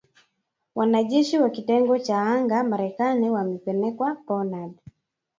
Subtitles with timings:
[0.75, 4.77] Wanajeshi wa kitengo cha anga Marekani wamepelekwa Poland